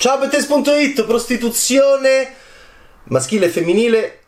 Ciao 0.00 0.16
Bettes.it, 0.16 1.04
prostituzione 1.06 2.32
maschile 3.06 3.46
e 3.46 3.48
femminile 3.48 4.20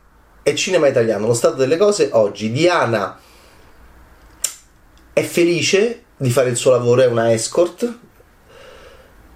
e 0.43 0.53
cinema 0.53 0.89
italiano. 0.89 1.27
Lo 1.27 1.33
stato 1.33 1.55
delle 1.55 1.77
cose 1.77 2.09
oggi. 2.11 2.51
Diana 2.51 3.17
è 5.13 5.21
felice 5.21 6.03
di 6.17 6.29
fare 6.29 6.49
il 6.49 6.57
suo 6.57 6.71
lavoro, 6.71 7.03
è 7.03 7.05
una 7.05 7.31
escort. 7.31 7.99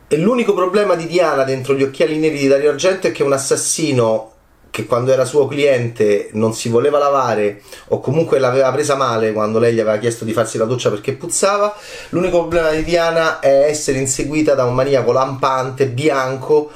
E 0.10 0.18
l'unico 0.18 0.54
problema 0.54 0.96
di 0.96 1.08
Diana 1.08 1.46
dentro 1.46 1.74
gli 1.74 1.84
occhiali 1.84 2.18
neri 2.18 2.38
di 2.38 2.48
Dario 2.48 2.72
Argento 2.72 3.08
è 3.08 3.14
che 3.14 3.24
un 3.24 3.32
assassino 3.32 4.35
che 4.76 4.86
quando 4.86 5.14
era 5.14 5.24
suo 5.24 5.48
cliente 5.48 6.28
non 6.34 6.54
si 6.54 6.68
voleva 6.68 6.98
lavare 6.98 7.62
o 7.88 8.02
comunque 8.02 8.40
l'aveva 8.40 8.74
presa 8.74 8.96
male 8.96 9.32
quando 9.32 9.58
lei 9.58 9.74
gli 9.74 9.80
aveva 9.80 9.96
chiesto 9.96 10.26
di 10.26 10.34
farsi 10.34 10.58
la 10.58 10.66
doccia 10.66 10.90
perché 10.90 11.14
puzzava. 11.14 11.74
L'unico 12.10 12.40
problema 12.42 12.72
di 12.72 12.84
Diana 12.84 13.40
è 13.40 13.68
essere 13.70 14.00
inseguita 14.00 14.54
da 14.54 14.66
un 14.66 14.74
maniaco 14.74 15.14
lampante, 15.14 15.88
bianco, 15.88 16.72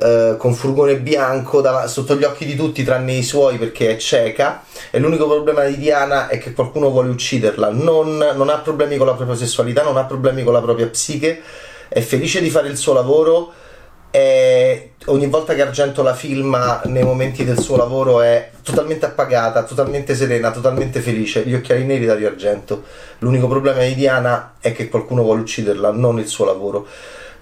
eh, 0.00 0.36
con 0.38 0.54
furgone 0.54 0.96
bianco 0.96 1.60
dav- 1.60 1.84
sotto 1.84 2.16
gli 2.16 2.24
occhi 2.24 2.46
di 2.46 2.56
tutti 2.56 2.82
tranne 2.82 3.12
i 3.12 3.22
suoi 3.22 3.58
perché 3.58 3.90
è 3.90 3.98
cieca. 3.98 4.64
E 4.90 4.98
l'unico 4.98 5.26
problema 5.26 5.64
di 5.64 5.76
Diana 5.76 6.28
è 6.28 6.38
che 6.38 6.54
qualcuno 6.54 6.88
vuole 6.88 7.10
ucciderla. 7.10 7.68
Non, 7.68 8.16
non 8.16 8.48
ha 8.48 8.56
problemi 8.60 8.96
con 8.96 9.06
la 9.06 9.12
propria 9.12 9.36
sessualità, 9.36 9.82
non 9.82 9.98
ha 9.98 10.04
problemi 10.06 10.44
con 10.44 10.54
la 10.54 10.62
propria 10.62 10.86
psiche, 10.86 11.42
è 11.90 12.00
felice 12.00 12.40
di 12.40 12.48
fare 12.48 12.68
il 12.68 12.78
suo 12.78 12.94
lavoro 12.94 13.52
e 14.16 14.92
ogni 15.06 15.26
volta 15.26 15.56
che 15.56 15.62
Argento 15.62 16.04
la 16.04 16.14
filma 16.14 16.80
nei 16.84 17.02
momenti 17.02 17.44
del 17.44 17.58
suo 17.58 17.74
lavoro 17.76 18.20
è 18.20 18.50
totalmente 18.62 19.06
appagata, 19.06 19.64
totalmente 19.64 20.14
serena, 20.14 20.52
totalmente 20.52 21.00
felice. 21.00 21.42
Gli 21.44 21.52
occhiali 21.52 21.82
neri 21.82 22.06
da 22.06 22.14
Rio 22.14 22.28
Argento. 22.28 22.84
L'unico 23.18 23.48
problema 23.48 23.82
di 23.82 23.96
Diana 23.96 24.54
è 24.60 24.70
che 24.70 24.88
qualcuno 24.88 25.22
vuole 25.22 25.40
ucciderla, 25.40 25.90
non 25.90 26.20
il 26.20 26.28
suo 26.28 26.44
lavoro. 26.44 26.86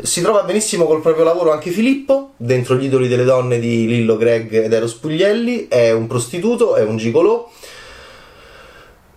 Si 0.00 0.22
trova 0.22 0.44
benissimo 0.44 0.86
col 0.86 1.02
proprio 1.02 1.24
lavoro 1.24 1.52
anche 1.52 1.68
Filippo, 1.68 2.32
dentro 2.38 2.76
gli 2.76 2.84
idoli 2.84 3.06
delle 3.06 3.24
donne 3.24 3.58
di 3.58 3.86
Lillo 3.86 4.16
Greg 4.16 4.64
ed 4.64 4.72
Eros 4.72 4.94
Puglielli, 4.94 5.68
è 5.68 5.90
un 5.90 6.06
prostituto, 6.06 6.76
è 6.76 6.82
un 6.84 6.96
gigolò 6.96 7.50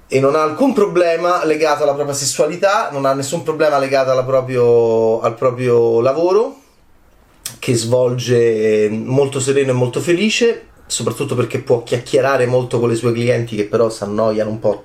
e 0.10 0.20
non 0.20 0.36
ha 0.36 0.44
alcun 0.44 0.74
problema 0.74 1.46
legato 1.46 1.84
alla 1.84 1.94
propria 1.94 2.14
sessualità, 2.14 2.90
non 2.92 3.06
ha 3.06 3.14
nessun 3.14 3.44
problema 3.44 3.80
legato 3.80 4.12
proprio, 4.26 5.22
al 5.22 5.36
proprio 5.36 6.02
lavoro 6.02 6.64
che 7.66 7.74
svolge 7.74 8.90
molto 8.92 9.40
sereno 9.40 9.72
e 9.72 9.74
molto 9.74 10.00
felice, 10.00 10.68
soprattutto 10.86 11.34
perché 11.34 11.62
può 11.62 11.82
chiacchierare 11.82 12.46
molto 12.46 12.80
con 12.80 12.90
le 12.90 12.94
sue 12.94 13.12
clienti 13.12 13.56
che 13.56 13.66
però 13.66 13.90
si 13.90 14.04
annoiano 14.04 14.52
un 14.52 14.60
po' 14.60 14.84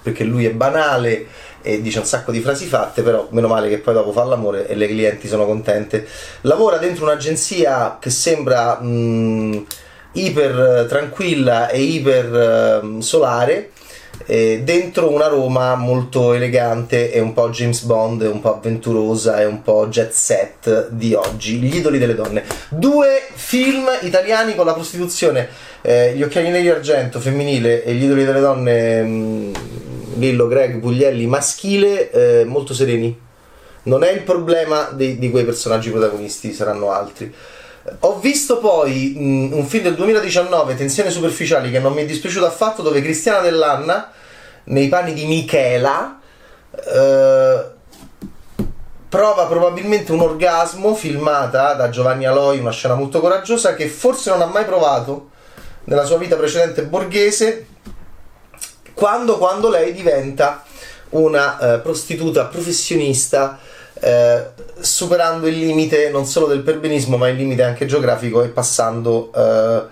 perché 0.00 0.22
lui 0.22 0.44
è 0.44 0.52
banale 0.52 1.26
e 1.60 1.82
dice 1.82 1.98
un 1.98 2.04
sacco 2.04 2.30
di 2.30 2.38
frasi 2.38 2.66
fatte, 2.66 3.02
però 3.02 3.26
meno 3.30 3.48
male 3.48 3.68
che 3.68 3.78
poi 3.78 3.94
dopo 3.94 4.12
fa 4.12 4.22
l'amore 4.22 4.68
e 4.68 4.76
le 4.76 4.86
clienti 4.86 5.26
sono 5.26 5.44
contente. 5.44 6.06
Lavora 6.42 6.76
dentro 6.76 7.02
un'agenzia 7.02 7.98
che 8.00 8.10
sembra 8.10 8.80
mh, 8.80 9.66
iper 10.14 10.86
tranquilla 10.88 11.68
e 11.68 11.80
iper 11.80 12.80
uh, 12.82 13.00
solare 13.00 13.70
eh, 14.26 14.60
dentro 14.62 15.10
una 15.10 15.26
Roma 15.26 15.74
molto 15.74 16.32
elegante 16.32 17.12
e 17.12 17.20
un 17.20 17.32
po' 17.32 17.50
James 17.50 17.82
Bond, 17.82 18.22
un 18.22 18.40
po' 18.40 18.56
avventurosa 18.56 19.40
e 19.40 19.44
un 19.44 19.62
po' 19.62 19.88
jet 19.88 20.12
set 20.12 20.88
di 20.90 21.14
oggi, 21.14 21.58
Gli 21.58 21.76
idoli 21.76 21.98
delle 21.98 22.14
donne. 22.14 22.44
Due 22.68 23.22
film 23.32 23.88
italiani 24.02 24.54
con 24.54 24.66
la 24.66 24.72
prostituzione, 24.72 25.48
eh, 25.82 26.14
Gli 26.14 26.22
occhiali 26.22 26.50
neri 26.50 26.68
argento 26.68 27.20
femminile 27.20 27.84
e 27.84 27.94
Gli 27.94 28.04
idoli 28.04 28.24
delle 28.24 28.40
donne 28.40 29.02
mh, 29.02 29.08
mm, 29.08 29.52
Lillo, 30.16 30.46
Greg, 30.46 30.78
Puglielli 30.78 31.26
maschile, 31.26 32.10
eh, 32.10 32.44
molto 32.44 32.72
sereni. 32.72 33.20
Non 33.84 34.02
è 34.02 34.10
il 34.10 34.22
problema 34.22 34.88
di, 34.92 35.18
di 35.18 35.30
quei 35.30 35.44
personaggi 35.44 35.90
protagonisti, 35.90 36.52
saranno 36.52 36.90
altri. 36.90 37.34
Ho 38.00 38.18
visto 38.18 38.58
poi 38.58 39.14
mh, 39.16 39.52
un 39.52 39.66
film 39.66 39.84
del 39.84 39.94
2019, 39.94 40.74
Tensioni 40.74 41.10
superficiali, 41.10 41.70
che 41.70 41.80
non 41.80 41.92
mi 41.92 42.02
è 42.02 42.06
dispiaciuto 42.06 42.46
affatto, 42.46 42.80
dove 42.80 43.02
Cristiana 43.02 43.40
Dell'Anna, 43.40 44.10
nei 44.64 44.88
panni 44.88 45.12
di 45.12 45.26
Michela, 45.26 46.18
eh, 46.70 47.64
prova 49.08 49.44
probabilmente 49.44 50.12
un 50.12 50.20
orgasmo 50.20 50.94
filmata 50.94 51.74
da 51.74 51.90
Giovanni 51.90 52.24
Aloi, 52.24 52.58
una 52.58 52.72
scena 52.72 52.94
molto 52.94 53.20
coraggiosa 53.20 53.74
che 53.74 53.86
forse 53.88 54.30
non 54.30 54.40
ha 54.40 54.46
mai 54.46 54.64
provato 54.64 55.30
nella 55.84 56.04
sua 56.04 56.16
vita 56.16 56.36
precedente 56.36 56.84
borghese, 56.84 57.66
quando, 58.94 59.36
quando 59.36 59.68
lei 59.68 59.92
diventa 59.92 60.64
una 61.10 61.58
eh, 61.58 61.78
prostituta 61.80 62.46
professionista 62.46 63.58
eh, 64.04 64.50
superando 64.80 65.46
il 65.46 65.58
limite 65.58 66.10
non 66.10 66.26
solo 66.26 66.46
del 66.46 66.60
perbenismo 66.60 67.16
ma 67.16 67.28
il 67.28 67.36
limite 67.36 67.62
anche 67.62 67.86
geografico 67.86 68.42
e 68.42 68.48
passando, 68.48 69.32
eh, 69.34 69.82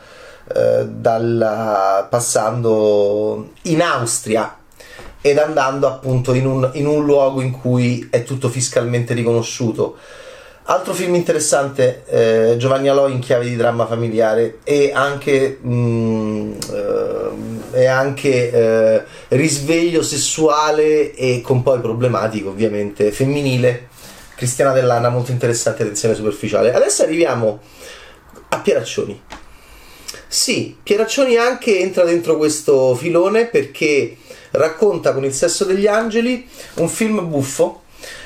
eh, 0.54 0.86
dalla, 0.86 2.06
passando 2.10 3.52
in 3.62 3.80
Austria 3.80 4.54
ed 5.22 5.38
andando 5.38 5.86
appunto 5.86 6.34
in 6.34 6.44
un, 6.44 6.68
in 6.74 6.86
un, 6.86 7.06
luogo 7.06 7.40
in 7.40 7.52
cui 7.52 8.06
è 8.10 8.22
tutto 8.22 8.50
fiscalmente 8.50 9.14
riconosciuto. 9.14 9.96
Altro 10.64 10.92
film 10.92 11.14
interessante, 11.14 12.04
eh, 12.06 12.56
Giovanni 12.56 12.88
Aloi 12.88 13.12
in 13.12 13.20
chiave 13.20 13.46
di 13.46 13.56
dramma 13.56 13.86
familiare 13.86 14.58
e 14.62 14.92
anche, 14.92 15.58
mh, 15.60 15.74
mm, 15.74 16.52
eh, 16.72 17.80
e 17.80 17.86
anche 17.86 18.52
eh, 18.52 19.02
risveglio 19.28 20.02
sessuale 20.02 21.14
e 21.14 21.40
con 21.40 21.62
poi 21.62 21.80
problematico 21.80 22.50
ovviamente 22.50 23.10
femminile 23.10 23.90
Cristiana 24.42 24.72
Dell'Anna, 24.72 25.08
molto 25.08 25.30
interessante, 25.30 25.84
attenzione 25.84 26.16
superficiale. 26.16 26.72
Adesso 26.72 27.04
arriviamo 27.04 27.60
a 28.48 28.58
Pieraccioni. 28.58 29.22
Sì, 30.26 30.76
Pieraccioni 30.82 31.36
anche 31.36 31.78
entra 31.78 32.02
dentro 32.02 32.36
questo 32.36 32.96
filone 32.96 33.46
perché 33.46 34.16
racconta 34.50 35.12
con 35.12 35.24
il 35.24 35.32
sesso 35.32 35.64
degli 35.64 35.86
angeli 35.86 36.48
un 36.74 36.88
film 36.88 37.28
buffo. 37.28 37.82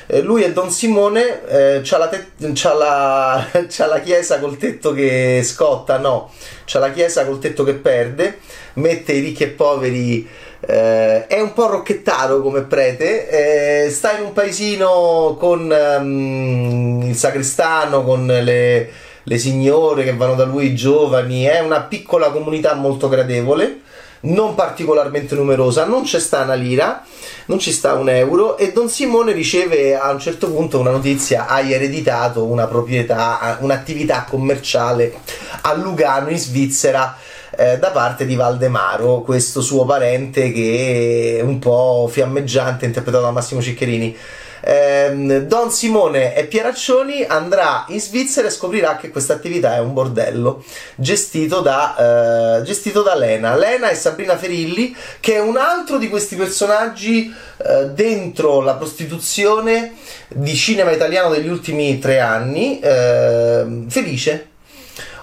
Eh, 0.07 0.21
lui 0.21 0.41
è 0.41 0.51
Don 0.51 0.71
Simone, 0.71 1.47
eh, 1.47 1.81
c'ha, 1.83 1.99
la 1.99 2.07
te- 2.07 2.31
c'ha, 2.53 2.73
la, 2.73 3.47
c'ha 3.69 3.85
la 3.85 3.99
chiesa 3.99 4.39
col 4.39 4.57
tetto 4.57 4.93
che 4.93 5.41
scotta, 5.43 5.99
no, 5.99 6.31
c'ha 6.65 6.79
la 6.79 6.91
chiesa 6.91 7.27
col 7.27 7.37
tetto 7.37 7.63
che 7.63 7.75
perde, 7.75 8.39
mette 8.73 9.13
i 9.13 9.19
ricchi 9.19 9.43
e 9.43 9.49
poveri 9.49 10.27
eh, 10.59 11.27
è 11.27 11.39
un 11.39 11.53
po' 11.53 11.67
rocchettaro 11.67 12.41
come 12.41 12.61
prete, 12.61 13.85
eh, 13.85 13.89
sta 13.89 14.17
in 14.17 14.25
un 14.25 14.33
paesino 14.33 15.35
con 15.39 15.69
um, 15.69 17.01
il 17.03 17.15
sagrestano, 17.15 18.03
con 18.03 18.25
le, 18.25 18.89
le 19.21 19.37
signore 19.37 20.03
che 20.03 20.15
vanno 20.15 20.35
da 20.35 20.45
lui, 20.45 20.75
giovani, 20.75 21.43
è 21.43 21.59
una 21.59 21.81
piccola 21.81 22.29
comunità 22.29 22.73
molto 22.73 23.07
gradevole 23.07 23.81
non 24.19 24.55
particolarmente 24.55 25.35
numerosa, 25.35 25.85
non 25.85 26.03
c'è 26.03 26.19
sta 26.19 26.41
una 26.41 26.55
lira, 26.55 27.03
non 27.45 27.59
ci 27.59 27.71
sta 27.71 27.93
un 27.93 28.09
euro 28.09 28.57
e 28.57 28.71
Don 28.71 28.89
Simone 28.89 29.31
riceve 29.31 29.95
a 29.95 30.11
un 30.11 30.19
certo 30.19 30.49
punto 30.49 30.79
una 30.79 30.91
notizia, 30.91 31.47
hai 31.47 31.71
ereditato 31.71 32.43
una 32.43 32.65
proprietà, 32.65 33.57
un'attività 33.61 34.25
commerciale 34.27 35.19
a 35.61 35.73
Lugano 35.75 36.29
in 36.29 36.39
Svizzera 36.39 37.15
eh, 37.57 37.79
da 37.79 37.89
parte 37.89 38.25
di 38.25 38.35
Valdemaro, 38.35 39.21
questo 39.21 39.61
suo 39.61 39.83
parente 39.83 40.51
che 40.51 41.37
è 41.39 41.41
un 41.41 41.57
po' 41.57 42.07
fiammeggiante, 42.09 42.85
interpretato 42.85 43.23
da 43.23 43.31
Massimo 43.31 43.61
Ciccherini. 43.61 44.15
Eh, 44.59 45.45
Don 45.47 45.71
Simone 45.71 46.35
e 46.35 46.45
Pieraccioni 46.45 47.23
andrà 47.23 47.85
in 47.89 48.01
Svizzera 48.01 48.47
e 48.47 48.51
scoprirà 48.51 48.97
che 48.97 49.09
questa 49.09 49.33
attività 49.33 49.75
è 49.75 49.79
un 49.79 49.93
bordello 49.93 50.63
gestito 50.95 51.61
da, 51.61 52.59
eh, 52.59 52.63
gestito 52.63 53.01
da 53.01 53.15
Lena. 53.15 53.55
Lena 53.55 53.89
e 53.89 53.95
Sabrina 53.95 54.37
Ferilli, 54.37 54.95
che 55.19 55.35
è 55.35 55.39
un 55.39 55.57
altro 55.57 55.97
di 55.97 56.09
questi 56.09 56.35
personaggi 56.35 57.33
eh, 57.57 57.85
dentro 57.87 58.61
la 58.61 58.75
prostituzione 58.75 59.93
di 60.27 60.53
cinema 60.55 60.91
italiano 60.91 61.29
degli 61.29 61.49
ultimi 61.49 61.97
tre 61.97 62.19
anni. 62.19 62.79
Ehm, 62.83 63.89
felice, 63.89 64.49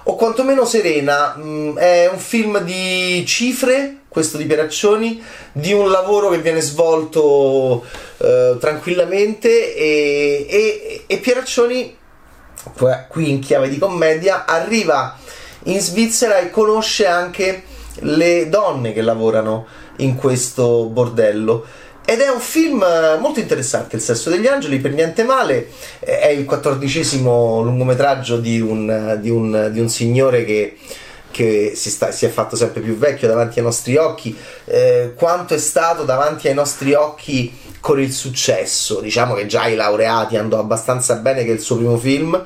o 0.07 0.15
quantomeno 0.15 0.65
serena. 0.65 1.35
Mm, 1.37 1.77
è 1.77 2.09
un 2.11 2.19
film 2.19 2.59
di 2.59 3.23
cifre, 3.25 3.97
questo 4.07 4.37
di 4.37 4.45
Pieraccioni, 4.45 5.21
di 5.51 5.73
un 5.73 5.89
lavoro 5.89 6.29
che 6.29 6.39
viene 6.39 6.61
svolto 6.61 7.83
eh, 8.17 8.57
tranquillamente 8.59 9.75
e, 9.75 10.45
e, 10.49 11.03
e 11.05 11.17
Pieraccioni, 11.17 11.97
qui 13.09 13.29
in 13.29 13.39
chiave 13.39 13.69
di 13.69 13.77
commedia, 13.77 14.45
arriva 14.45 15.17
in 15.63 15.79
Svizzera 15.79 16.39
e 16.39 16.49
conosce 16.49 17.07
anche 17.07 17.63
le 17.99 18.49
donne 18.49 18.93
che 18.93 19.01
lavorano 19.01 19.65
in 19.97 20.15
questo 20.15 20.85
bordello 20.85 21.65
ed 22.05 22.21
è 22.21 22.29
un 22.29 22.39
film 22.39 22.83
eh, 22.83 23.17
molto 23.17 23.39
interessante, 23.39 23.95
Il 23.95 24.01
sesso 24.01 24.29
degli 24.29 24.45
angeli, 24.45 24.79
per 24.79 24.91
niente 24.91 25.23
male. 25.23 25.69
È 25.99 26.27
il 26.27 26.45
quattordicesimo 26.45 27.61
lungometraggio 27.63 28.37
di 28.37 28.61
un, 28.61 29.17
di 29.19 29.31
un, 29.31 29.69
di 29.71 29.79
un 29.79 29.89
signore 29.89 30.45
che, 30.45 30.77
che 31.31 31.71
si, 31.75 31.89
sta, 31.89 32.11
si, 32.11 32.25
è 32.25 32.29
fatto 32.29 32.55
sempre 32.55 32.81
più 32.81 32.95
vecchio 32.95 33.27
davanti 33.27 33.57
ai 33.57 33.65
nostri 33.65 33.97
occhi. 33.97 34.37
Eh, 34.65 35.13
quanto 35.15 35.55
è 35.55 35.57
stato 35.57 36.03
davanti 36.03 36.47
ai 36.47 36.53
nostri 36.53 36.93
occhi 36.93 37.51
con 37.79 37.99
il 37.99 38.13
successo? 38.13 39.01
Diciamo 39.01 39.33
che 39.33 39.47
già 39.47 39.65
i 39.65 39.75
laureati 39.75 40.37
andò 40.37 40.59
abbastanza 40.59 41.15
bene, 41.15 41.43
che 41.43 41.51
il 41.51 41.59
suo 41.59 41.77
primo 41.77 41.97
film. 41.97 42.39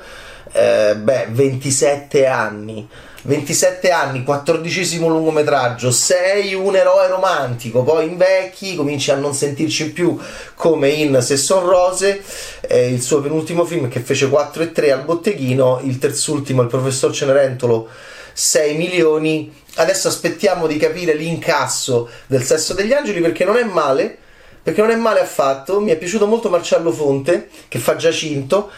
eh, 0.54 0.96
beh, 0.96 1.28
27 1.32 2.26
anni. 2.26 2.88
27 3.24 3.92
anni, 3.92 4.24
14 4.24 5.00
lungometraggio, 5.00 5.92
sei 5.92 6.54
un 6.54 6.76
eroe 6.76 7.08
romantico, 7.08 7.84
poi 7.84 8.08
invecchi, 8.08 8.76
cominci 8.76 9.12
a 9.12 9.16
non 9.16 9.34
sentirci 9.34 9.92
più 9.92 10.18
come 10.56 10.90
in 10.90 11.22
Se 11.22 11.36
son 11.36 11.66
rose, 11.66 12.22
eh, 12.62 12.92
il 12.92 13.02
suo 13.02 13.22
penultimo 13.22 13.66
film 13.66 13.90
che 13.90 14.00
fece 14.00 14.30
4 14.30 14.64
e 14.64 14.72
3 14.72 14.92
al 14.92 15.04
botteghino, 15.04 15.82
il 15.84 15.98
terzultimo, 15.98 16.62
il 16.62 16.68
professor 16.70 17.14
Cenerentolo, 17.14 17.88
6 18.32 18.78
milioni. 18.78 19.54
Adesso 19.76 20.08
aspettiamo 20.08 20.66
di 20.66 20.78
capire 20.78 21.14
l'incasso 21.14 22.10
del 22.28 22.44
Sesso 22.44 22.74
degli 22.74 22.94
Angeli 22.94 23.20
perché 23.20 23.44
non 23.44 23.58
è 23.58 23.64
male, 23.64 24.18
perché 24.64 24.82
non 24.82 24.92
è 24.92 24.96
male 24.96 25.20
affatto, 25.20 25.82
mi 25.82 25.92
è 25.92 25.98
piaciuto 25.98 26.26
molto 26.26 26.50
Marcello 26.50 26.92
Fonte 26.92 27.50
che 27.68 27.80
fa 27.80 27.96
Giacinto. 27.96 28.72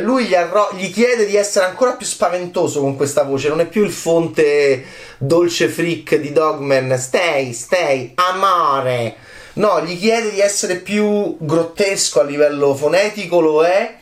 Lui 0.00 0.26
gli, 0.26 0.34
arro- 0.34 0.70
gli, 0.72 0.92
chiede 0.92 1.26
di 1.26 1.36
essere 1.36 1.66
ancora 1.66 1.92
più 1.92 2.06
spaventoso 2.06 2.80
con 2.80 2.96
questa 2.96 3.22
voce, 3.22 3.48
non 3.48 3.60
è 3.60 3.66
più 3.66 3.84
il 3.84 3.92
fonte 3.92 4.84
dolce 5.18 5.68
freak 5.68 6.16
di 6.16 6.32
Dogman, 6.32 6.96
stay, 6.98 7.52
stay, 7.52 8.12
amore. 8.14 9.16
No, 9.54 9.82
gli 9.82 9.98
chiede 9.98 10.30
di 10.30 10.40
essere 10.40 10.76
più 10.76 11.36
grottesco 11.38 12.20
a 12.20 12.24
livello 12.24 12.74
fonetico, 12.74 13.40
lo 13.40 13.64
è. 13.64 13.98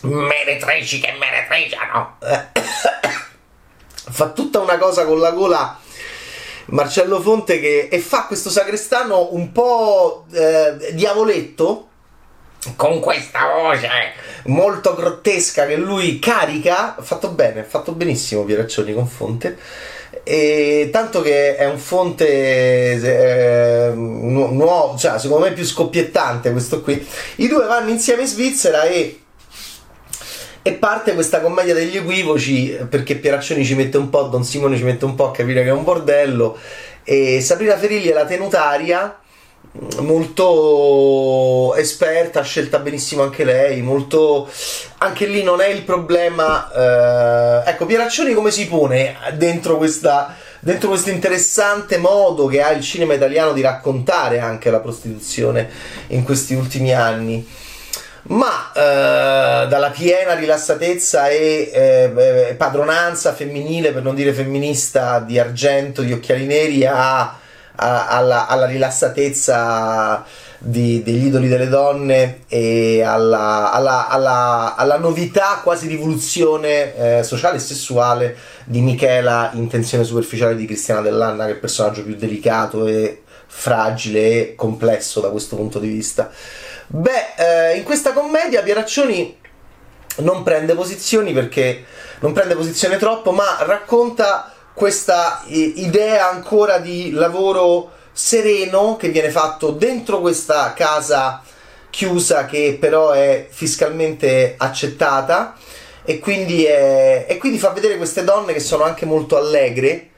Meretrici 0.00 1.00
che 1.00 1.12
meretriciano. 1.18 2.18
Fa 4.10 4.28
tutta 4.30 4.60
una 4.60 4.78
cosa 4.78 5.04
con 5.04 5.18
la 5.18 5.30
gola 5.32 5.78
Marcello 6.66 7.20
Fonte 7.20 7.60
che 7.60 7.88
e 7.90 7.98
fa 7.98 8.26
questo 8.26 8.50
sagrestano 8.50 9.28
un 9.32 9.52
po' 9.52 10.26
eh, 10.32 10.92
diavoletto 10.92 11.87
con 12.76 13.00
questa 13.00 13.46
voce 13.54 13.88
molto 14.44 14.94
grottesca 14.94 15.66
che 15.66 15.76
lui 15.76 16.18
carica, 16.18 16.96
fatto 17.00 17.30
bene, 17.30 17.64
fatto 17.64 17.92
benissimo 17.92 18.44
Pieraccioni 18.44 18.92
con 18.92 19.06
Fonte. 19.06 19.56
E 20.22 20.88
tanto 20.90 21.20
che 21.20 21.56
è 21.56 21.66
un 21.66 21.78
fonte 21.78 22.26
eh, 22.26 23.92
nuovo, 23.94 24.96
cioè 24.96 25.18
secondo 25.18 25.46
me 25.46 25.52
più 25.52 25.64
scoppiettante 25.64 26.50
questo 26.50 26.80
qui. 26.80 27.06
I 27.36 27.48
due 27.48 27.66
vanno 27.66 27.90
insieme 27.90 28.22
in 28.22 28.28
Svizzera 28.28 28.84
e 28.84 29.20
e 30.60 30.72
parte 30.72 31.14
questa 31.14 31.40
commedia 31.40 31.72
degli 31.72 31.96
equivoci 31.96 32.76
perché 32.90 33.16
Pieraccioni 33.16 33.64
ci 33.64 33.74
mette 33.74 33.96
un 33.96 34.10
po', 34.10 34.24
Don 34.24 34.44
Simone 34.44 34.76
ci 34.76 34.82
mette 34.82 35.06
un 35.06 35.14
po' 35.14 35.28
a 35.28 35.30
capire 35.30 35.62
che 35.62 35.68
è 35.68 35.72
un 35.72 35.84
bordello 35.84 36.58
e 37.04 37.40
Sabrina 37.40 37.78
Ferilli 37.78 38.08
è 38.08 38.12
la 38.12 38.26
tenutaria 38.26 39.18
molto 40.00 41.74
esperta, 41.76 42.42
scelta 42.42 42.78
benissimo 42.78 43.22
anche 43.22 43.44
lei, 43.44 43.82
molto... 43.82 44.48
anche 44.98 45.26
lì 45.26 45.42
non 45.42 45.60
è 45.60 45.68
il 45.68 45.82
problema... 45.82 47.64
Eh... 47.64 47.70
Ecco, 47.70 47.86
Pieraccioni 47.86 48.34
come 48.34 48.50
si 48.50 48.66
pone 48.66 49.16
dentro 49.34 49.76
questa 49.76 50.34
dentro 50.60 50.88
questo 50.88 51.10
interessante 51.10 51.98
modo 51.98 52.46
che 52.46 52.62
ha 52.62 52.70
il 52.70 52.82
cinema 52.82 53.14
italiano 53.14 53.52
di 53.52 53.60
raccontare 53.60 54.40
anche 54.40 54.70
la 54.70 54.80
prostituzione 54.80 55.68
in 56.08 56.24
questi 56.24 56.54
ultimi 56.54 56.92
anni. 56.92 57.46
Ma 58.24 58.72
eh, 58.74 59.68
dalla 59.68 59.90
piena 59.90 60.34
rilassatezza 60.34 61.28
e 61.28 61.70
eh, 61.72 62.54
padronanza 62.56 63.32
femminile, 63.32 63.92
per 63.92 64.02
non 64.02 64.14
dire 64.14 64.32
femminista, 64.32 65.20
di 65.20 65.38
argento, 65.38 66.02
di 66.02 66.12
occhiali 66.12 66.44
neri 66.44 66.84
a 66.84 67.38
alla, 67.78 68.46
alla 68.46 68.66
rilassatezza 68.66 70.24
di, 70.58 71.02
degli 71.04 71.26
idoli 71.26 71.48
delle 71.48 71.68
donne 71.68 72.40
e 72.48 73.02
alla, 73.02 73.70
alla, 73.72 74.08
alla, 74.08 74.74
alla 74.76 74.98
novità, 74.98 75.60
quasi 75.62 75.86
rivoluzione 75.86 77.18
eh, 77.18 77.22
sociale 77.22 77.56
e 77.56 77.60
sessuale 77.60 78.36
di 78.64 78.80
Michela, 78.80 79.50
intenzione 79.54 80.04
superficiale 80.04 80.56
di 80.56 80.66
Cristiana 80.66 81.00
Dell'Anna, 81.00 81.44
che 81.44 81.50
è 81.50 81.54
il 81.54 81.60
personaggio 81.60 82.02
più 82.02 82.16
delicato 82.16 82.86
e 82.86 83.22
fragile 83.46 84.20
e 84.20 84.54
complesso 84.56 85.20
da 85.20 85.30
questo 85.30 85.56
punto 85.56 85.78
di 85.78 85.88
vista. 85.88 86.30
Beh, 86.88 87.34
eh, 87.36 87.76
in 87.76 87.84
questa 87.84 88.12
commedia 88.12 88.62
Pieraccioni 88.62 89.36
non 90.16 90.42
prende 90.42 90.74
posizioni 90.74 91.32
perché 91.32 91.84
non 92.20 92.32
prende 92.32 92.56
posizione 92.56 92.96
troppo, 92.96 93.30
ma 93.30 93.58
racconta 93.60 94.52
questa 94.78 95.42
idea 95.48 96.30
ancora 96.30 96.78
di 96.78 97.10
lavoro 97.10 97.90
sereno 98.12 98.96
che 98.96 99.08
viene 99.08 99.28
fatto 99.28 99.72
dentro 99.72 100.20
questa 100.20 100.72
casa 100.72 101.42
chiusa 101.90 102.46
che 102.46 102.76
però 102.78 103.10
è 103.10 103.48
fiscalmente 103.50 104.54
accettata 104.56 105.56
e 106.04 106.20
quindi, 106.20 106.64
è, 106.64 107.26
e 107.28 107.38
quindi 107.38 107.58
fa 107.58 107.70
vedere 107.70 107.96
queste 107.96 108.22
donne 108.22 108.52
che 108.52 108.60
sono 108.60 108.84
anche 108.84 109.04
molto 109.04 109.36
allegre 109.36 110.10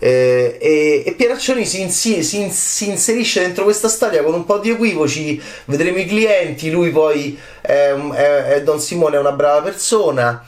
eh, 0.00 0.58
e, 0.60 1.04
e 1.06 1.12
Pieraccioni 1.12 1.64
si, 1.64 1.80
insi, 1.82 2.24
si, 2.24 2.50
si, 2.50 2.88
inserisce 2.88 3.40
dentro 3.40 3.62
questa 3.62 3.88
storia 3.88 4.24
con 4.24 4.34
un 4.34 4.44
po' 4.44 4.58
di 4.58 4.70
equivoci 4.70 5.40
vedremo 5.66 5.98
i 5.98 6.06
clienti 6.06 6.72
lui 6.72 6.90
poi 6.90 7.38
è, 7.60 7.94
è, 7.94 8.42
è 8.46 8.62
Don 8.64 8.80
Simone 8.80 9.14
è 9.14 9.20
una 9.20 9.30
brava 9.30 9.62
persona 9.62 10.44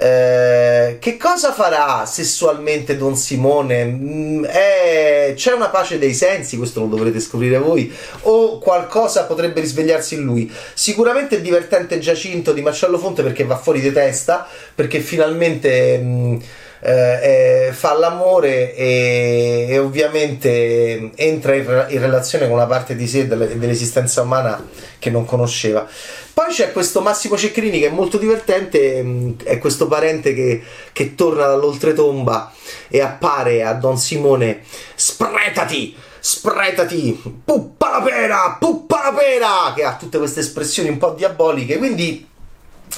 eh, 0.00 0.98
che 1.00 1.16
cosa 1.16 1.52
farà 1.52 2.06
sessualmente 2.06 2.96
Don 2.96 3.16
Simone? 3.16 3.84
Mm, 3.84 4.44
è, 4.44 5.32
c'è 5.34 5.52
una 5.52 5.70
pace 5.70 5.98
dei 5.98 6.14
sensi, 6.14 6.56
questo 6.56 6.80
lo 6.80 6.86
dovrete 6.86 7.18
scoprire 7.18 7.58
voi, 7.58 7.92
o 8.22 8.58
qualcosa 8.58 9.24
potrebbe 9.24 9.60
risvegliarsi 9.60 10.14
in 10.14 10.22
lui? 10.22 10.52
Sicuramente 10.74 11.36
il 11.36 11.42
divertente 11.42 11.98
Giacinto 11.98 12.52
di 12.52 12.62
Marcello 12.62 12.98
Fonte 12.98 13.24
perché 13.24 13.44
va 13.44 13.56
fuori 13.56 13.80
di 13.80 13.92
testa, 13.92 14.46
perché 14.74 15.00
finalmente... 15.00 15.98
Mm, 15.98 16.36
eh, 16.80 17.66
eh, 17.66 17.72
fa 17.72 17.94
l'amore 17.94 18.74
e, 18.74 19.66
e, 19.68 19.78
ovviamente 19.78 21.10
entra 21.16 21.54
in, 21.54 21.86
in, 21.88 22.00
relazione 22.00 22.46
con 22.46 22.54
una 22.54 22.66
parte 22.66 22.94
di 22.94 23.06
sé 23.06 23.26
delle, 23.26 23.58
dell'esistenza 23.58 24.22
umana 24.22 24.64
che 24.98 25.10
non 25.10 25.24
conosceva. 25.24 25.86
Poi 26.32 26.52
c'è 26.52 26.72
questo 26.72 27.00
Massimo 27.00 27.36
Cecchini 27.36 27.80
che 27.80 27.88
è 27.88 27.90
molto 27.90 28.16
divertente, 28.16 29.02
mm, 29.02 29.32
è 29.44 29.58
questo 29.58 29.88
parente 29.88 30.34
che, 30.34 30.62
che 30.92 31.14
torna 31.14 31.46
dall'oltretomba 31.46 32.52
e 32.88 33.00
appare 33.00 33.64
a 33.64 33.72
Don 33.72 33.98
Simone, 33.98 34.60
spretati! 34.94 35.96
spretati, 36.20 37.40
puppa 37.44 37.90
la 37.90 38.02
pera, 38.02 38.56
puppa 38.58 39.04
la 39.04 39.12
pera, 39.16 39.72
che 39.74 39.84
ha 39.84 39.96
tutte 39.96 40.18
queste 40.18 40.40
espressioni 40.40 40.88
un 40.88 40.98
po' 40.98 41.10
diaboliche, 41.10 41.78
quindi 41.78 42.26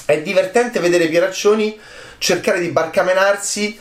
è 0.05 0.21
divertente 0.21 0.79
vedere 0.79 1.07
Pieraccioni 1.07 1.79
cercare 2.17 2.59
di 2.59 2.69
barcamenarsi 2.69 3.77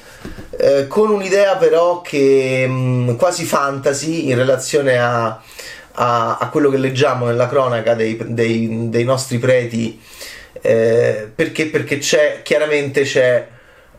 eh, 0.57 0.87
con 0.87 1.11
un'idea 1.11 1.57
però 1.57 2.01
che 2.01 2.67
mh, 2.67 2.73
mm, 2.73 3.15
quasi 3.17 3.45
fantasy 3.45 4.29
in 4.29 4.37
relazione 4.37 4.99
a, 4.99 5.41
a, 5.93 6.39
a, 6.39 6.49
quello 6.49 6.71
che 6.71 6.79
leggiamo 6.79 7.27
nella 7.27 7.49
cronaca 7.49 7.95
dei, 7.95 8.19
dei, 8.27 8.89
dei 8.89 9.05
nostri 9.05 9.39
preti 9.39 10.01
eh, 10.63 11.31
perché, 11.35 11.67
perché 11.67 11.99
c'è 11.99 12.41
chiaramente 12.43 13.03
c'è 13.03 13.47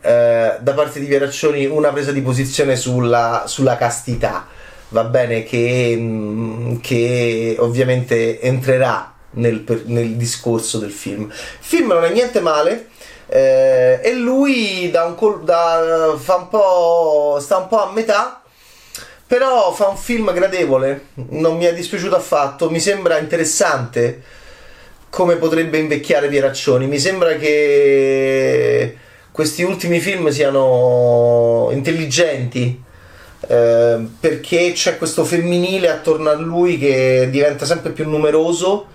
eh, 0.00 0.56
da 0.58 0.72
parte 0.72 0.98
di 0.98 1.06
Pieraccioni 1.06 1.64
una 1.66 1.90
presa 1.90 2.10
di 2.12 2.20
posizione 2.20 2.76
sulla, 2.76 3.44
sulla 3.46 3.76
castità. 3.76 4.46
Va 4.88 5.04
bene 5.04 5.44
che, 5.44 5.96
mh, 5.96 6.02
mm, 6.02 6.76
che 6.80 7.56
ovviamente 7.58 8.40
entrerà 8.40 9.14
nel, 9.32 9.64
nel 9.86 10.16
discorso 10.16 10.78
del 10.78 10.90
film 10.90 11.24
il 11.24 11.30
film 11.60 11.88
non 11.88 12.04
è 12.04 12.10
niente 12.10 12.40
male 12.40 12.90
eh, 13.34 13.98
e 14.02 14.12
lui 14.12 14.90
da 14.90 15.04
un 15.04 15.14
col- 15.14 15.42
da, 15.42 16.14
fa 16.18 16.34
un 16.34 16.48
po', 16.48 17.38
sta 17.40 17.56
un 17.56 17.66
po' 17.66 17.82
a 17.82 17.90
metà, 17.90 18.42
però 19.26 19.72
fa 19.72 19.88
un 19.88 19.96
film 19.96 20.30
gradevole, 20.34 21.06
non 21.30 21.56
mi 21.56 21.64
è 21.64 21.72
dispiaciuto 21.72 22.14
affatto, 22.14 22.68
mi 22.68 22.78
sembra 22.78 23.16
interessante 23.16 24.22
come 25.08 25.36
potrebbe 25.36 25.78
invecchiare 25.78 26.28
Pieraccioni, 26.28 26.86
mi 26.86 26.98
sembra 26.98 27.36
che 27.36 28.98
questi 29.32 29.62
ultimi 29.62 29.98
film 30.00 30.28
siano 30.28 31.70
intelligenti. 31.72 32.90
Eh, 33.44 34.06
perché 34.20 34.70
c'è 34.72 34.98
questo 34.98 35.24
femminile 35.24 35.88
attorno 35.88 36.30
a 36.30 36.34
lui 36.34 36.78
che 36.78 37.26
diventa 37.28 37.64
sempre 37.64 37.90
più 37.90 38.08
numeroso 38.08 38.86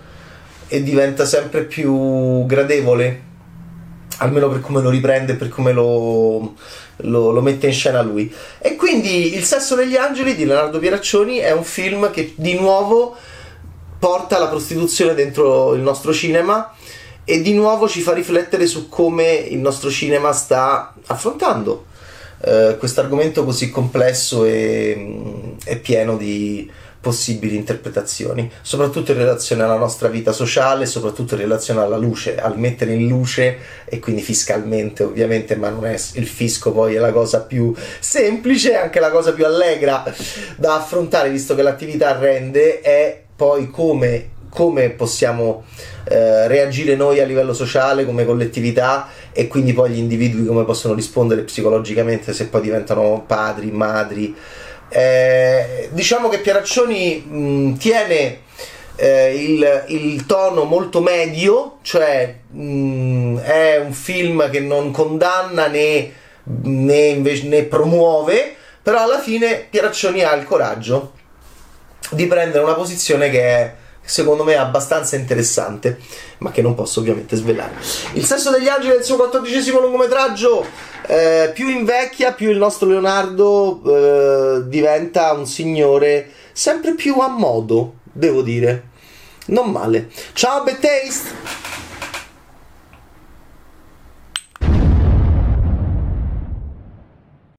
e 0.68 0.82
diventa 0.82 1.24
sempre 1.24 1.64
più 1.64 2.46
gradevole 2.46 3.26
almeno 4.18 4.48
per 4.48 4.60
come 4.60 4.80
lo 4.80 4.90
riprende 4.90 5.34
per 5.34 5.48
come 5.48 5.72
lo, 5.72 6.54
lo, 6.96 7.30
lo, 7.30 7.40
mette 7.40 7.66
in 7.66 7.72
scena 7.72 8.02
lui. 8.02 8.32
E 8.58 8.76
quindi 8.76 9.36
Il 9.36 9.44
sesso 9.44 9.74
degli 9.74 9.96
angeli 9.96 10.34
di 10.34 10.44
Leonardo 10.44 10.78
Pieraccioni 10.78 11.38
è 11.38 11.52
un 11.52 11.64
film 11.64 12.10
che 12.10 12.32
di 12.36 12.54
nuovo 12.54 13.16
porta 13.98 14.38
la 14.38 14.48
prostituzione 14.48 15.14
dentro 15.14 15.74
il 15.74 15.80
nostro 15.80 16.12
cinema 16.12 16.72
e 17.24 17.42
di 17.42 17.52
nuovo 17.52 17.88
ci 17.88 18.00
fa 18.00 18.12
riflettere 18.12 18.66
su 18.66 18.88
come 18.88 19.32
il 19.32 19.58
nostro 19.58 19.90
cinema 19.90 20.32
sta 20.32 20.94
affrontando 21.06 21.86
eh, 22.40 22.76
questo 22.78 23.00
argomento 23.00 23.44
così 23.44 23.70
complesso 23.70 24.44
e, 24.44 25.56
e 25.64 25.76
pieno 25.76 26.16
di 26.16 26.70
possibili 27.08 27.56
interpretazioni, 27.56 28.50
soprattutto 28.60 29.12
in 29.12 29.16
relazione 29.16 29.62
alla 29.62 29.78
nostra 29.78 30.08
vita 30.08 30.30
sociale, 30.30 30.84
soprattutto 30.84 31.36
in 31.36 31.40
relazione 31.40 31.80
alla 31.80 31.96
luce, 31.96 32.36
al 32.36 32.58
mettere 32.58 32.92
in 32.92 33.08
luce 33.08 33.56
e 33.86 33.98
quindi 33.98 34.20
fiscalmente 34.20 35.04
ovviamente, 35.04 35.56
ma 35.56 35.70
non 35.70 35.86
è 35.86 35.98
il 36.12 36.26
fisco 36.26 36.70
poi 36.70 36.96
è 36.96 36.98
la 36.98 37.10
cosa 37.10 37.40
più 37.40 37.74
semplice, 37.98 38.76
anche 38.76 39.00
la 39.00 39.10
cosa 39.10 39.32
più 39.32 39.46
allegra 39.46 40.04
da 40.56 40.74
affrontare 40.74 41.30
visto 41.30 41.54
che 41.54 41.62
l'attività 41.62 42.18
rende 42.18 42.82
è 42.82 43.22
poi 43.34 43.70
come, 43.70 44.28
come 44.50 44.90
possiamo 44.90 45.64
eh, 46.04 46.46
reagire 46.46 46.94
noi 46.94 47.20
a 47.20 47.24
livello 47.24 47.54
sociale 47.54 48.04
come 48.04 48.26
collettività 48.26 49.08
e 49.32 49.46
quindi 49.48 49.72
poi 49.72 49.92
gli 49.92 49.98
individui 49.98 50.44
come 50.44 50.64
possono 50.64 50.92
rispondere 50.92 51.40
psicologicamente 51.40 52.34
se 52.34 52.48
poi 52.48 52.60
diventano 52.60 53.24
padri, 53.26 53.70
madri 53.70 54.36
eh, 54.88 55.88
diciamo 55.92 56.28
che 56.28 56.38
Pieraccioni 56.38 57.16
mh, 57.16 57.76
tiene 57.76 58.40
eh, 58.96 59.34
il, 59.34 59.84
il, 59.88 60.26
tono 60.26 60.64
molto 60.64 61.00
medio, 61.00 61.78
cioè 61.82 62.34
mh, 62.50 63.38
è 63.38 63.76
un 63.78 63.92
film 63.92 64.50
che 64.50 64.60
non 64.60 64.90
condanna 64.90 65.66
né, 65.68 66.12
né, 66.42 67.06
invece, 67.06 67.46
né 67.46 67.64
promuove, 67.64 68.56
però 68.82 69.02
alla 69.02 69.20
fine 69.20 69.66
Pieraccioni 69.68 70.22
ha 70.22 70.34
il 70.34 70.44
coraggio 70.44 71.12
di 72.10 72.26
prendere 72.26 72.64
una 72.64 72.74
posizione 72.74 73.28
che 73.30 73.40
è 73.40 73.74
secondo 74.08 74.42
me 74.42 74.56
abbastanza 74.56 75.16
interessante, 75.16 75.98
ma 76.38 76.50
che 76.50 76.62
non 76.62 76.74
posso 76.74 77.00
ovviamente 77.00 77.36
svelare. 77.36 77.74
Il 78.14 78.24
sesso 78.24 78.50
degli 78.50 78.68
angeli 78.68 78.94
è 78.94 78.98
il 78.98 79.04
suo 79.04 79.16
quattordicesimo 79.16 79.80
lungometraggio. 79.80 80.64
Eh, 81.06 81.50
più 81.54 81.68
invecchia, 81.68 82.32
più 82.32 82.50
il 82.50 82.56
nostro 82.56 82.88
Leonardo 82.88 83.82
eh, 83.84 84.68
diventa 84.68 85.32
un 85.32 85.46
signore 85.46 86.30
sempre 86.52 86.94
più 86.94 87.18
a 87.18 87.28
modo, 87.28 87.96
devo 88.04 88.42
dire. 88.42 88.88
Non 89.46 89.70
male. 89.70 90.08
Ciao, 90.32 90.64
Bad! 90.64 91.57